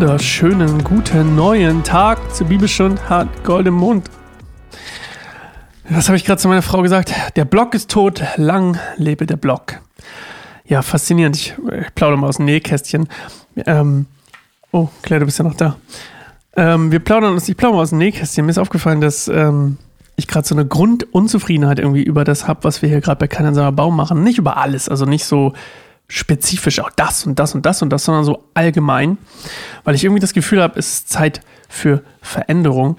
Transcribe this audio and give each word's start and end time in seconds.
wunderschönen 0.00 0.84
guten 0.84 1.34
neuen 1.34 1.82
Tag 1.82 2.32
zur 2.32 2.46
Bibelstunde 2.46 3.02
hat 3.08 3.42
Gold 3.42 3.66
im 3.66 3.74
Mund. 3.74 4.08
Was 5.88 6.06
habe 6.06 6.16
ich 6.16 6.24
gerade 6.24 6.40
zu 6.40 6.46
meiner 6.46 6.62
Frau 6.62 6.82
gesagt? 6.82 7.12
Der 7.34 7.44
Block 7.44 7.74
ist 7.74 7.90
tot, 7.90 8.22
lang 8.36 8.78
lebe 8.96 9.26
der 9.26 9.34
Block. 9.34 9.80
Ja, 10.66 10.82
faszinierend. 10.82 11.34
Ich, 11.34 11.56
ich 11.80 11.92
plaudere 11.96 12.16
mal 12.16 12.28
aus 12.28 12.36
dem 12.36 12.44
Nähkästchen. 12.44 13.08
Ähm, 13.66 14.06
oh, 14.70 14.86
Claire, 15.02 15.18
du 15.18 15.26
bist 15.26 15.40
ja 15.40 15.44
noch 15.44 15.56
da. 15.56 15.74
Ähm, 16.56 16.92
wir 16.92 17.00
plaudern 17.00 17.32
uns, 17.32 17.48
ich 17.48 17.56
plaudere 17.56 17.78
mal 17.78 17.82
aus 17.82 17.90
dem 17.90 17.98
Nähkästchen. 17.98 18.46
Mir 18.46 18.52
ist 18.52 18.58
aufgefallen, 18.58 19.00
dass 19.00 19.26
ähm, 19.26 19.78
ich 20.14 20.28
gerade 20.28 20.46
so 20.46 20.54
eine 20.54 20.64
Grundunzufriedenheit 20.64 21.80
irgendwie 21.80 22.04
über 22.04 22.22
das 22.22 22.46
habe, 22.46 22.62
was 22.62 22.82
wir 22.82 22.88
hier 22.88 23.00
gerade 23.00 23.18
bei 23.18 23.26
Keiner 23.26 23.72
Baum 23.72 23.96
machen. 23.96 24.22
Nicht 24.22 24.38
über 24.38 24.58
alles, 24.58 24.88
also 24.88 25.06
nicht 25.06 25.24
so 25.24 25.54
spezifisch 26.08 26.80
auch 26.80 26.90
das 26.90 27.26
und 27.26 27.38
das 27.38 27.54
und 27.54 27.64
das 27.66 27.82
und 27.82 27.90
das, 27.90 28.04
sondern 28.04 28.24
so 28.24 28.44
allgemein, 28.54 29.18
weil 29.84 29.94
ich 29.94 30.04
irgendwie 30.04 30.20
das 30.20 30.32
Gefühl 30.32 30.62
habe, 30.62 30.78
es 30.78 30.92
ist 30.94 31.10
Zeit 31.10 31.42
für 31.68 32.02
Veränderung. 32.22 32.96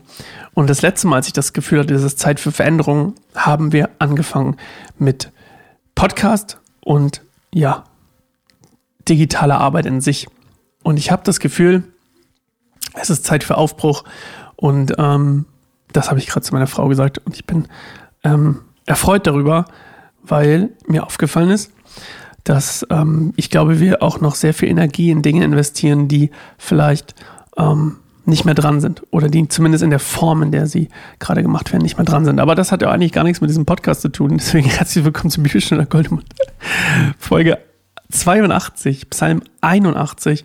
Und 0.53 0.69
das 0.69 0.81
letzte 0.81 1.07
Mal, 1.07 1.17
als 1.17 1.27
ich 1.27 1.33
das 1.33 1.53
Gefühl 1.53 1.79
hatte, 1.79 1.93
es 1.93 2.03
ist 2.03 2.19
Zeit 2.19 2.39
für 2.39 2.51
Veränderung, 2.51 3.15
haben 3.35 3.71
wir 3.71 3.89
angefangen 3.97 4.57
mit 4.97 5.31
Podcast 5.95 6.59
und 6.81 7.23
ja, 7.53 7.83
digitale 9.07 9.55
Arbeit 9.55 9.87
in 9.87 10.01
sich. 10.01 10.27
Und 10.83 10.97
ich 10.97 11.11
habe 11.11 11.23
das 11.23 11.39
Gefühl, 11.39 11.83
es 12.93 13.09
ist 13.09 13.25
Zeit 13.25 13.43
für 13.43 13.57
Aufbruch. 13.57 14.03
Und 14.55 14.93
ähm, 14.97 15.45
das 15.91 16.09
habe 16.09 16.19
ich 16.19 16.27
gerade 16.27 16.45
zu 16.45 16.53
meiner 16.53 16.67
Frau 16.67 16.87
gesagt. 16.87 17.17
Und 17.19 17.35
ich 17.35 17.45
bin 17.45 17.67
ähm, 18.23 18.61
erfreut 18.85 19.25
darüber, 19.25 19.65
weil 20.21 20.69
mir 20.87 21.05
aufgefallen 21.05 21.49
ist, 21.49 21.71
dass 22.49 22.83
ähm, 22.89 23.31
ich 23.35 23.51
glaube, 23.51 23.79
wir 23.79 24.01
auch 24.01 24.21
noch 24.21 24.33
sehr 24.33 24.55
viel 24.55 24.69
Energie 24.69 25.11
in 25.11 25.21
Dinge 25.21 25.43
investieren, 25.45 26.07
die 26.07 26.31
vielleicht 26.57 27.13
ähm, 27.57 27.97
nicht 28.25 28.43
mehr 28.43 28.55
dran 28.55 28.81
sind 28.81 29.03
oder 29.11 29.29
die 29.29 29.47
zumindest 29.47 29.83
in 29.83 29.91
der 29.91 29.99
Form, 29.99 30.41
in 30.41 30.51
der 30.51 30.65
sie 30.65 30.89
gerade 31.19 31.43
gemacht 31.43 31.71
werden, 31.71 31.83
nicht 31.83 31.97
mehr 31.97 32.05
dran 32.05 32.25
sind. 32.25 32.39
Aber 32.39 32.55
das 32.55 32.71
hat 32.71 32.81
ja 32.81 32.89
eigentlich 32.89 33.11
gar 33.11 33.23
nichts 33.23 33.39
mit 33.39 33.51
diesem 33.51 33.67
Podcast 33.67 34.01
zu 34.01 34.09
tun. 34.09 34.35
Deswegen 34.35 34.67
herzlich 34.69 35.05
willkommen 35.05 35.29
zum 35.29 35.43
Bibelstunde 35.43 35.85
Goldemund. 35.85 36.25
Folge 37.19 37.59
82, 38.11 39.11
Psalm 39.11 39.43
81. 39.61 40.43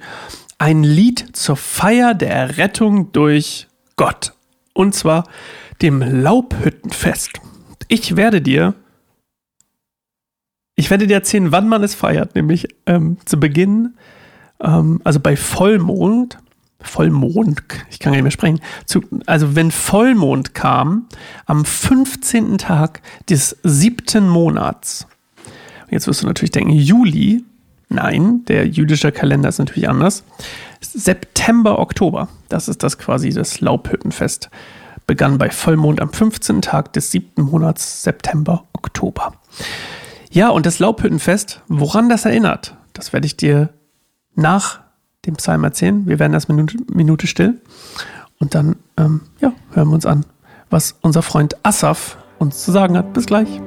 Ein 0.59 0.83
Lied 0.83 1.35
zur 1.35 1.57
Feier 1.57 2.13
der 2.13 2.35
Errettung 2.35 3.13
durch 3.13 3.67
Gott. 3.97 4.35
Und 4.75 4.95
zwar 4.95 5.25
dem 5.81 6.03
Laubhüttenfest. 6.03 7.41
Ich 7.89 8.15
werde 8.15 8.43
dir 8.43 8.75
ich 10.77 10.91
werde 10.91 11.07
dir 11.07 11.15
erzählen, 11.15 11.53
wann 11.53 11.69
man 11.69 11.83
es 11.83 11.95
feiert, 11.95 12.35
nämlich 12.35 12.69
ähm, 12.87 13.19
zu 13.25 13.39
Beginn, 13.39 13.95
ähm, 14.61 15.01
also 15.05 15.21
bei 15.21 15.37
Vollmond, 15.37 16.39
Vollmond, 16.81 17.63
ich 17.91 17.99
kann 17.99 18.13
gar 18.13 18.17
nicht 18.17 18.25
mehr 18.25 18.31
sprechen, 18.31 18.61
zu, 18.85 19.03
also 19.27 19.55
wenn 19.57 19.71
Vollmond 19.71 20.55
kam, 20.55 21.09
am 21.47 21.65
15. 21.65 22.59
Tag 22.59 23.01
des 23.29 23.57
siebten 23.63 24.29
Monats. 24.29 25.07
Jetzt 25.91 26.07
wirst 26.07 26.23
du 26.23 26.27
natürlich 26.27 26.51
denken, 26.51 26.73
Juli, 26.73 27.45
nein, 27.89 28.45
der 28.47 28.67
jüdische 28.67 29.13
Kalender 29.13 29.49
ist 29.49 29.59
natürlich 29.59 29.89
anders. 29.89 30.25
September, 30.81 31.79
Oktober, 31.79 32.29
das 32.49 32.69
ist 32.69 32.83
das 32.83 32.99
quasi 32.99 33.31
das 33.31 33.61
Laubhüttenfest. 33.61 34.51
Begann 35.07 35.39
bei 35.39 35.51
Vollmond 35.51 36.01
am 36.01 36.13
15. 36.13 36.63
Tag 36.63 36.93
des 36.95 37.11
siebten 37.11 37.43
Monats, 37.43 38.03
September, 38.03 38.65
Oktober. 38.73 39.34
Ja, 40.35 40.49
und 40.49 40.67
das 40.67 40.81
Laubhüttenfest, 40.81 41.63
woran 41.69 42.09
das 42.09 42.25
erinnert, 42.25 42.77
das 42.93 43.13
werde 43.13 43.25
ich 43.25 43.37
dir 43.37 43.69
nach 44.35 44.81
dem 45.27 45.37
Psalm 45.37 45.63
erzählen. 45.63 46.09
Wir 46.09 46.19
werden 46.19 46.33
erst 46.33 46.49
Minute, 46.49 46.77
Minute 46.93 47.29
still 47.29 47.61
und 48.41 48.57
dann 48.57 48.75
ähm, 48.97 49.21
ja, 49.41 49.53
hören 49.73 49.89
wir 49.89 49.95
uns 49.95 50.07
an, 50.07 50.27
was 50.71 50.97
unser 51.03 51.23
Freund 51.23 51.55
Asaf 51.65 52.19
uns 52.41 52.65
zu 52.65 52.73
sagen 52.73 52.99
hat. 52.99 53.13
Bis 53.13 53.27
gleich. 53.27 53.61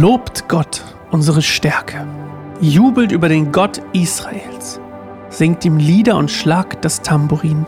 Lobt 0.00 0.48
Gott 0.48 0.82
unsere 1.10 1.42
Stärke, 1.42 2.06
jubelt 2.62 3.12
über 3.12 3.28
den 3.28 3.52
Gott 3.52 3.82
Israels, 3.92 4.80
singt 5.28 5.66
ihm 5.66 5.76
Lieder 5.76 6.16
und 6.16 6.30
schlagt 6.30 6.86
das 6.86 7.02
Tambourin, 7.02 7.66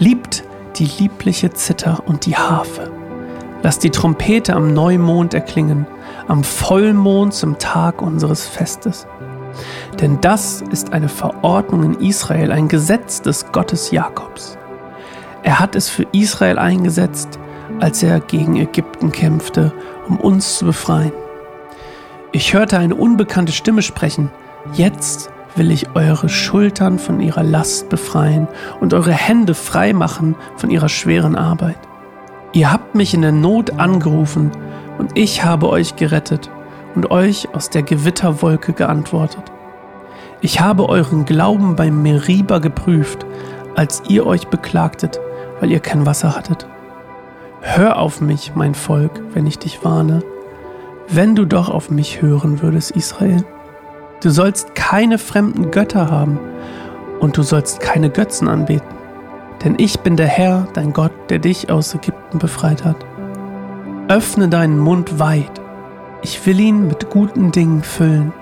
liebt 0.00 0.42
die 0.74 0.90
liebliche 0.98 1.52
Zither 1.52 2.02
und 2.04 2.26
die 2.26 2.34
Harfe. 2.34 2.90
Lasst 3.62 3.84
die 3.84 3.90
Trompete 3.90 4.56
am 4.56 4.74
Neumond 4.74 5.34
erklingen, 5.34 5.86
am 6.26 6.42
Vollmond 6.42 7.32
zum 7.32 7.60
Tag 7.60 8.02
unseres 8.02 8.44
Festes. 8.44 9.06
Denn 10.00 10.20
das 10.20 10.64
ist 10.72 10.92
eine 10.92 11.08
Verordnung 11.08 11.84
in 11.84 12.00
Israel, 12.00 12.50
ein 12.50 12.66
Gesetz 12.66 13.22
des 13.22 13.52
Gottes 13.52 13.92
Jakobs. 13.92 14.58
Er 15.44 15.60
hat 15.60 15.76
es 15.76 15.88
für 15.88 16.08
Israel 16.10 16.58
eingesetzt, 16.58 17.38
als 17.78 18.02
er 18.02 18.18
gegen 18.18 18.56
Ägypten 18.56 19.12
kämpfte, 19.12 19.72
um 20.08 20.18
uns 20.18 20.58
zu 20.58 20.64
befreien. 20.64 21.12
Ich 22.34 22.54
hörte 22.54 22.78
eine 22.78 22.94
unbekannte 22.94 23.52
Stimme 23.52 23.82
sprechen. 23.82 24.30
Jetzt 24.72 25.30
will 25.54 25.70
ich 25.70 25.94
eure 25.94 26.30
Schultern 26.30 26.98
von 26.98 27.20
ihrer 27.20 27.42
Last 27.42 27.90
befreien 27.90 28.48
und 28.80 28.94
eure 28.94 29.12
Hände 29.12 29.52
frei 29.52 29.92
machen 29.92 30.34
von 30.56 30.70
ihrer 30.70 30.88
schweren 30.88 31.36
Arbeit. 31.36 31.76
Ihr 32.54 32.72
habt 32.72 32.94
mich 32.94 33.12
in 33.12 33.20
der 33.20 33.32
Not 33.32 33.78
angerufen 33.78 34.50
und 34.96 35.10
ich 35.18 35.44
habe 35.44 35.68
euch 35.68 35.96
gerettet 35.96 36.50
und 36.94 37.10
euch 37.10 37.54
aus 37.54 37.68
der 37.68 37.82
Gewitterwolke 37.82 38.72
geantwortet. 38.72 39.44
Ich 40.40 40.58
habe 40.58 40.88
euren 40.88 41.26
Glauben 41.26 41.76
beim 41.76 42.00
Meriba 42.00 42.60
geprüft, 42.60 43.26
als 43.76 44.04
ihr 44.08 44.24
euch 44.24 44.46
beklagtet, 44.46 45.20
weil 45.60 45.70
ihr 45.70 45.80
kein 45.80 46.06
Wasser 46.06 46.34
hattet. 46.34 46.66
Hör 47.60 47.98
auf 47.98 48.22
mich, 48.22 48.52
mein 48.54 48.74
Volk, 48.74 49.20
wenn 49.34 49.46
ich 49.46 49.58
dich 49.58 49.84
warne 49.84 50.22
wenn 51.14 51.34
du 51.34 51.44
doch 51.44 51.68
auf 51.68 51.90
mich 51.90 52.22
hören 52.22 52.62
würdest, 52.62 52.92
Israel. 52.92 53.44
Du 54.22 54.30
sollst 54.30 54.74
keine 54.74 55.18
fremden 55.18 55.70
Götter 55.70 56.10
haben 56.10 56.38
und 57.20 57.36
du 57.36 57.42
sollst 57.42 57.80
keine 57.80 58.10
Götzen 58.10 58.48
anbeten. 58.48 58.88
Denn 59.64 59.76
ich 59.78 60.00
bin 60.00 60.16
der 60.16 60.26
Herr, 60.26 60.66
dein 60.74 60.92
Gott, 60.92 61.12
der 61.28 61.38
dich 61.38 61.70
aus 61.70 61.94
Ägypten 61.94 62.38
befreit 62.38 62.84
hat. 62.84 62.96
Öffne 64.08 64.48
deinen 64.48 64.78
Mund 64.78 65.18
weit, 65.18 65.60
ich 66.22 66.44
will 66.46 66.60
ihn 66.60 66.86
mit 66.86 67.10
guten 67.10 67.52
Dingen 67.52 67.82
füllen. 67.82 68.32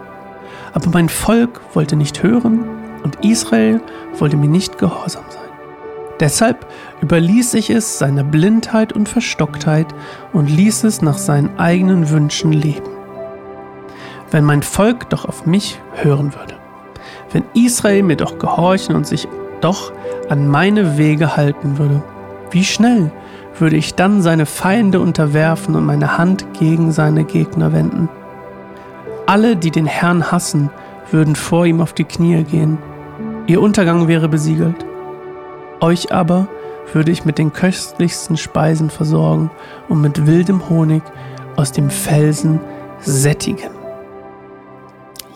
Aber 0.72 0.90
mein 0.90 1.08
Volk 1.08 1.60
wollte 1.74 1.96
nicht 1.96 2.22
hören 2.22 2.64
und 3.02 3.24
Israel 3.24 3.80
wollte 4.18 4.36
mir 4.36 4.48
nicht 4.48 4.78
gehorsam 4.78 5.24
sein. 5.28 5.39
Deshalb 6.20 6.66
überließ 7.00 7.54
ich 7.54 7.70
es 7.70 7.98
seiner 7.98 8.22
Blindheit 8.22 8.92
und 8.92 9.08
Verstocktheit 9.08 9.86
und 10.34 10.50
ließ 10.50 10.84
es 10.84 11.00
nach 11.00 11.16
seinen 11.16 11.58
eigenen 11.58 12.10
Wünschen 12.10 12.52
leben. 12.52 12.90
Wenn 14.30 14.44
mein 14.44 14.62
Volk 14.62 15.08
doch 15.08 15.24
auf 15.24 15.46
mich 15.46 15.80
hören 15.94 16.34
würde, 16.34 16.54
wenn 17.32 17.44
Israel 17.54 18.02
mir 18.02 18.16
doch 18.16 18.38
gehorchen 18.38 18.94
und 18.94 19.06
sich 19.06 19.26
doch 19.62 19.92
an 20.28 20.46
meine 20.46 20.98
Wege 20.98 21.36
halten 21.36 21.78
würde, 21.78 22.02
wie 22.50 22.64
schnell 22.64 23.10
würde 23.58 23.76
ich 23.76 23.94
dann 23.94 24.20
seine 24.20 24.46
Feinde 24.46 25.00
unterwerfen 25.00 25.74
und 25.74 25.86
meine 25.86 26.18
Hand 26.18 26.46
gegen 26.58 26.92
seine 26.92 27.24
Gegner 27.24 27.72
wenden. 27.72 28.08
Alle, 29.26 29.56
die 29.56 29.70
den 29.70 29.86
Herrn 29.86 30.30
hassen, 30.30 30.70
würden 31.10 31.34
vor 31.34 31.66
ihm 31.66 31.80
auf 31.80 31.92
die 31.92 32.04
Knie 32.04 32.44
gehen. 32.44 32.78
Ihr 33.46 33.60
Untergang 33.60 34.06
wäre 34.06 34.28
besiegelt. 34.28 34.86
Euch 35.80 36.12
aber 36.12 36.48
würde 36.92 37.10
ich 37.10 37.24
mit 37.24 37.38
den 37.38 37.52
köstlichsten 37.52 38.36
Speisen 38.36 38.90
versorgen 38.90 39.50
und 39.88 40.00
mit 40.00 40.26
wildem 40.26 40.68
Honig 40.68 41.02
aus 41.56 41.72
dem 41.72 41.90
Felsen 41.90 42.60
sättigen. 43.00 43.70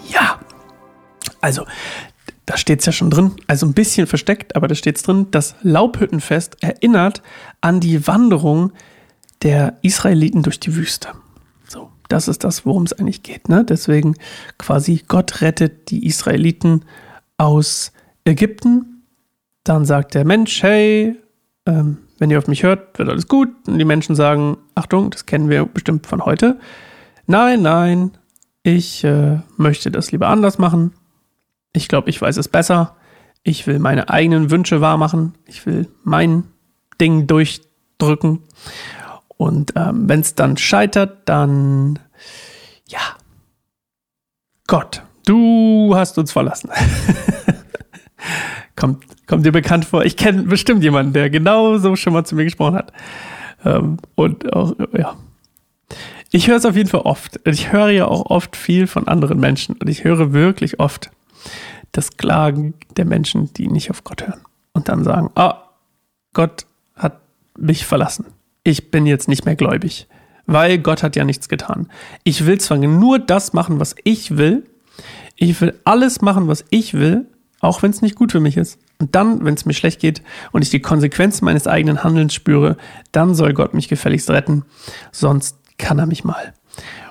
Ja, 0.09 0.39
also 1.41 1.65
da 2.47 2.57
steht 2.57 2.81
es 2.81 2.87
ja 2.87 2.93
schon 2.93 3.11
drin, 3.11 3.33
also 3.47 3.67
ein 3.67 3.73
bisschen 3.73 4.07
versteckt, 4.07 4.55
aber 4.55 4.69
da 4.69 4.75
steht 4.75 4.97
es 4.97 5.03
drin, 5.03 5.29
das 5.31 5.55
Laubhüttenfest 5.63 6.63
erinnert 6.63 7.23
an 7.61 7.81
die 7.81 8.07
Wanderung 8.07 8.73
der 9.43 9.79
Israeliten 9.83 10.43
durch 10.43 10.61
die 10.61 10.77
Wüste. 10.77 11.09
So, 11.69 11.91
das 12.09 12.29
ist 12.29 12.45
das, 12.45 12.67
worum 12.67 12.83
es 12.83 12.93
eigentlich 12.93 13.23
geht. 13.23 13.49
Ne? 13.49 13.65
Deswegen 13.65 14.15
quasi 14.59 15.03
Gott 15.09 15.41
rettet 15.41 15.91
die 15.91 16.07
Israeliten 16.07 16.85
aus 17.39 17.93
Ägypten. 18.25 18.94
Dann 19.65 19.85
sagt 19.85 20.15
der 20.15 20.25
Mensch, 20.25 20.63
hey, 20.63 21.17
ähm, 21.67 21.99
wenn 22.19 22.31
ihr 22.31 22.39
auf 22.39 22.47
mich 22.47 22.63
hört, 22.63 22.99
wird 22.99 23.09
alles 23.09 23.29
gut. 23.29 23.49
Und 23.67 23.79
die 23.79 23.85
Menschen 23.85 24.15
sagen, 24.15 24.59
Achtung, 24.75 25.11
das 25.11 25.27
kennen 25.27 25.49
wir 25.49 25.65
bestimmt 25.65 26.07
von 26.07 26.25
heute. 26.25 26.59
Nein, 27.27 27.63
nein, 27.63 28.13
ich 28.63 29.05
äh, 29.05 29.39
möchte 29.57 29.91
das 29.91 30.13
lieber 30.13 30.29
anders 30.29 30.59
machen. 30.59 30.93
Ich 31.73 31.89
glaube, 31.89 32.11
ich 32.11 32.21
weiß 32.21 32.37
es 32.37 32.49
besser. 32.49 32.97
Ich 33.43 33.67
will 33.67 33.79
meine 33.79 34.11
eigenen 34.11 34.51
Wünsche 34.51 34.81
wahrmachen. 34.81 35.35
Ich 35.47 35.67
will 35.67 35.89
mein 36.03 36.45
Ding 37.01 37.27
durchdrücken. 37.27 38.41
Und 39.29 39.73
ähm, 39.77 40.09
wenn 40.09 40.21
es 40.21 40.35
dann 40.35 40.57
scheitert, 40.57 41.29
dann 41.29 41.99
ja, 42.87 43.01
Gott, 44.67 45.03
du 45.27 45.95
hast 45.95 46.17
uns 46.19 46.33
verlassen. 46.33 46.71
kommt, 48.85 49.27
kommt 49.27 49.47
dir 49.47 49.53
bekannt 49.53 49.87
vor? 49.87 50.05
Ich 50.05 50.17
kenne 50.17 50.43
bestimmt 50.43 50.83
jemanden, 50.83 51.13
der 51.13 51.31
genau 51.31 51.79
so 51.79 51.97
schon 51.97 52.13
mal 52.13 52.25
zu 52.25 52.35
mir 52.35 52.45
gesprochen 52.45 52.77
hat. 52.77 52.93
Ähm, 53.65 53.97
und 54.15 54.53
auch, 54.53 54.75
ja. 54.93 55.17
Ich 56.31 56.49
höre 56.49 56.57
es 56.57 56.67
auf 56.67 56.77
jeden 56.77 56.89
Fall 56.89 57.03
oft. 57.03 57.41
Ich 57.45 57.73
höre 57.73 57.91
ja 57.91 58.07
auch 58.07 58.27
oft 58.27 58.57
viel 58.57 58.87
von 58.87 59.09
anderen 59.09 59.39
Menschen. 59.39 59.77
Und 59.77 59.89
ich 59.89 60.05
höre 60.05 60.33
wirklich 60.33 60.81
oft 60.81 61.11
das 61.93 62.17
Klagen 62.17 62.75
der 62.97 63.05
Menschen, 63.05 63.53
die 63.55 63.69
nicht 63.69 63.91
auf 63.91 64.05
Gott 64.05 64.27
hören. 64.27 64.41
Und 64.73 64.89
dann 64.89 65.05
sagen, 65.05 65.31
ah, 65.35 65.71
Gott 66.33 66.67
hat 66.97 67.21
mich 67.57 67.87
verlassen. 67.87 68.27
Ich 68.65 68.91
bin 68.91 69.07
jetzt 69.07 69.29
nicht 69.29 69.45
mehr 69.47 69.57
gläubig. 69.57 70.09
Weil 70.47 70.79
Gott 70.79 71.03
hat 71.03 71.17
ja 71.17 71.25
nichts 71.25 71.49
getan. 71.49 71.89
Ich 72.25 72.45
will 72.45 72.61
zwar 72.61 72.77
nur 72.77 73.19
das 73.19 73.53
machen, 73.55 73.81
was 73.81 73.95
ich 74.05 74.37
will. 74.37 74.67
Ich 75.37 75.59
will 75.61 75.79
alles 75.85 76.21
machen, 76.21 76.49
was 76.49 76.65
ich 76.69 76.95
will 76.95 77.27
auch 77.65 77.83
wenn 77.83 77.91
es 77.91 78.03
nicht 78.03 78.17
gut 78.17 78.33
für 78.33 78.41
mich 78.41 78.57
ist. 78.57 78.79
Und 78.99 79.15
dann, 79.15 79.45
wenn 79.45 79.55
es 79.55 79.65
mir 79.65 79.75
schlecht 79.75 80.01
geht 80.01 80.23
und 80.53 80.63
ich 80.63 80.71
die 80.71 80.81
Konsequenzen 80.81 81.45
meines 81.45 81.67
eigenen 81.67 82.05
Handelns 82.05 82.35
spüre, 82.35 82.77
dann 83.13 83.35
soll 83.35 83.55
Gott 83.55 83.75
mich 83.75 83.89
gefälligst 83.89 84.31
retten, 84.31 84.65
sonst 85.13 85.57
kann 85.79 85.99
er 85.99 86.07
mich 86.07 86.25
mal. 86.25 86.55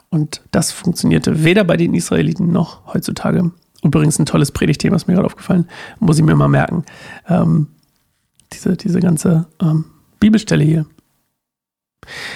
Und 0.09 0.41
das 0.51 0.71
funktionierte 0.71 1.44
weder 1.44 1.63
bei 1.63 1.75
den 1.75 1.94
Israeliten 1.94 2.51
noch 2.51 2.94
heutzutage. 2.94 3.51
Übrigens 3.83 4.19
ein 4.19 4.25
tolles 4.25 4.51
Predigtthema, 4.51 4.95
ist 4.95 5.07
mir 5.07 5.15
gerade 5.15 5.25
aufgefallen, 5.25 5.67
muss 6.00 6.17
ich 6.17 6.23
mir 6.23 6.35
mal 6.35 6.47
merken. 6.47 6.85
Ähm, 7.27 7.67
diese, 8.53 8.77
diese 8.77 8.99
ganze 8.99 9.47
ähm, 9.61 9.85
Bibelstelle 10.19 10.63
hier. 10.63 10.85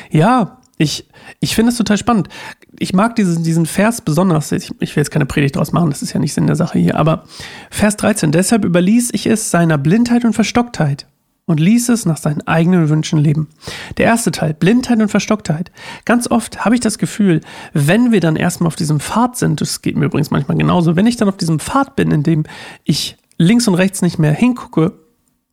Ja, 0.09 0.59
ich, 0.77 1.07
ich 1.39 1.56
finde 1.56 1.71
es 1.71 1.77
total 1.77 1.97
spannend. 1.97 2.29
Ich 2.77 2.94
mag 2.94 3.15
diesen, 3.15 3.44
diesen 3.44 3.65
Vers 3.65 4.01
besonders. 4.01 4.51
Ich, 4.51 4.71
ich 4.79 4.95
will 4.95 5.01
jetzt 5.01 5.12
keine 5.12 5.25
Predigt 5.25 5.56
draus 5.56 5.71
machen, 5.71 5.89
das 5.89 6.01
ist 6.01 6.13
ja 6.13 6.19
nicht 6.19 6.33
Sinn 6.33 6.47
der 6.47 6.56
Sache 6.56 6.77
hier. 6.77 6.97
Aber 6.97 7.24
Vers 7.71 7.97
13. 7.97 8.31
Deshalb 8.31 8.63
überließ 8.63 9.09
ich 9.13 9.25
es 9.25 9.50
seiner 9.50 9.77
Blindheit 9.77 10.24
und 10.24 10.33
Verstocktheit 10.33 11.07
und 11.47 11.59
ließ 11.59 11.89
es 11.89 12.06
nach 12.06 12.18
seinen 12.18 12.45
eigenen 12.45 12.89
Wünschen 12.89 13.18
leben. 13.18 13.47
Der 13.95 14.06
erste 14.06 14.31
Teil, 14.31 14.53
Blindheit 14.53 15.00
und 15.00 15.09
Verstocktheit. 15.09 15.71
Ganz 16.06 16.29
oft 16.29 16.63
habe 16.63 16.75
ich 16.75 16.81
das 16.81 17.00
Gefühl, 17.00 17.41
wenn 17.73 18.12
wir 18.12 18.19
dann 18.19 18.35
erstmal 18.35 18.68
auf 18.68 18.75
diesem 18.75 19.00
Pfad 19.00 19.38
sind, 19.38 19.62
das 19.62 19.81
geht 19.81 19.95
mir 19.95 20.06
übrigens 20.06 20.30
manchmal 20.30 20.57
genauso, 20.57 20.95
wenn 20.95 21.07
ich 21.07 21.15
dann 21.15 21.30
auf 21.30 21.38
diesem 21.38 21.59
Pfad 21.59 21.95
bin, 21.95 22.12
in 22.12 22.21
dem 22.21 22.44
ich 22.83 23.18
links 23.38 23.68
und 23.68 23.75
rechts 23.75 24.01
nicht 24.01 24.19
mehr 24.19 24.33
hingucke, 24.33 24.94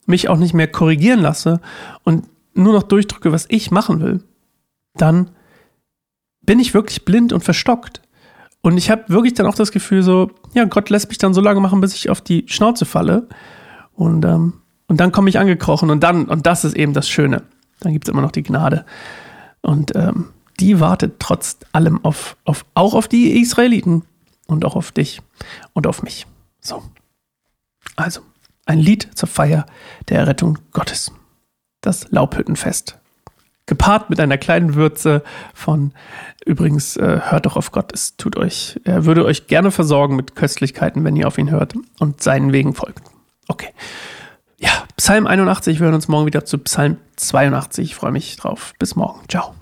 mich 0.07 0.29
auch 0.29 0.37
nicht 0.37 0.53
mehr 0.53 0.69
korrigieren 0.69 1.21
lasse 1.21 1.61
und 2.03 2.27
nur 2.55 2.73
noch 2.73 2.83
durchdrücke, 2.83 3.33
was 3.33 3.47
ich 3.49 3.71
machen 3.71 4.01
will, 4.01 4.21
dann 4.97 5.31
bin 6.43 6.59
ich 6.59 6.75
wirklich 6.75 7.05
blind 7.05 7.33
und 7.33 7.43
verstockt. 7.43 8.03
Und 8.61 8.79
ich 8.79 8.91
habe 8.91 9.09
wirklich 9.09 9.35
dann 9.35 9.47
auch 9.47 9.55
das 9.55 9.73
Gefühl 9.73 10.03
so, 10.03 10.31
ja, 10.55 10.65
Gott 10.65 10.91
lässt 10.91 11.09
mich 11.09 11.19
dann 11.19 11.35
so 11.35 11.41
lange 11.41 11.61
machen, 11.61 11.81
bis 11.81 11.95
ich 11.95 12.11
auf 12.11 12.21
die 12.21 12.45
Schnauze 12.49 12.85
falle. 12.85 13.29
Und, 13.93 14.25
ähm, 14.25 14.55
und 14.87 15.01
dann 15.01 15.13
komme 15.13 15.29
ich 15.29 15.39
angekrochen 15.39 15.91
und 15.91 16.03
dann, 16.03 16.27
und 16.27 16.47
das 16.47 16.65
ist 16.65 16.77
eben 16.77 16.95
das 16.95 17.09
Schöne. 17.09 17.43
Dann 17.81 17.93
gibt 17.93 18.07
es 18.07 18.13
immer 18.13 18.23
noch 18.23 18.33
die 18.33 18.43
Gnade. 18.43 18.85
Und 19.61 19.95
ähm, 19.95 20.31
die 20.61 20.81
wartet 20.81 21.17
trotz 21.19 21.59
allem 21.73 22.05
auf, 22.05 22.37
auf, 22.45 22.65
auch 22.75 22.95
auf 22.95 23.09
die 23.09 23.41
Israeliten 23.41 24.05
und 24.47 24.65
auch 24.65 24.77
auf 24.77 24.93
dich 24.93 25.21
und 25.73 25.87
auf 25.87 26.03
mich. 26.03 26.27
So. 26.61 26.83
Also, 27.97 28.21
ein 28.67 28.79
Lied 28.79 29.11
zur 29.15 29.29
Feier 29.29 29.67
der 30.09 30.21
Errettung 30.21 30.59
Gottes. 30.73 31.13
Das 31.81 32.11
Laubhüttenfest 32.11 32.99
gepaart 33.67 34.11
mit 34.11 34.21
einer 34.21 34.39
kleinen 34.39 34.75
Würze 34.75 35.23
von 35.55 35.93
übrigens 36.45 36.97
äh, 36.97 37.21
hört 37.25 37.47
doch 37.47 37.57
auf 37.57 37.73
Gott, 37.73 37.93
es 37.93 38.17
tut 38.17 38.37
euch, 38.37 38.81
er 38.85 39.07
würde 39.07 39.25
euch 39.25 39.47
gerne 39.47 39.71
versorgen 39.71 40.17
mit 40.17 40.37
Köstlichkeiten, 40.37 41.05
wenn 41.05 41.17
ihr 41.17 41.27
auf 41.27 41.39
ihn 41.39 41.51
hört 41.51 41.75
und 41.99 42.23
seinen 42.23 42.53
Wegen 42.53 42.75
folgt. 42.75 43.03
Okay. 43.49 43.71
Ja, 44.59 44.71
Psalm 44.97 45.27
81, 45.27 45.81
wir 45.81 45.87
hören 45.87 45.95
uns 45.95 46.09
morgen 46.09 46.27
wieder 46.27 46.45
zu 46.45 46.59
Psalm 46.59 46.99
82. 47.17 47.85
Ich 47.91 47.95
freue 47.95 48.13
mich 48.13 48.37
drauf. 48.37 48.73
Bis 48.79 48.97
morgen. 48.97 49.21
Ciao. 49.29 49.55